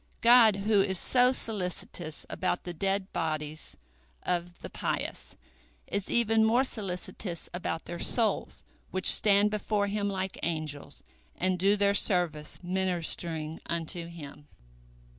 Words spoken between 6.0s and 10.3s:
even more solicitous about their souls, which stand before Him